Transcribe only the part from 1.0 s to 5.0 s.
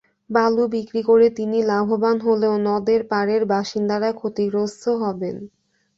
করে তিনি লাভবান হলেও নদের পারের বাসিন্দারা ক্ষতিগ্রস্ত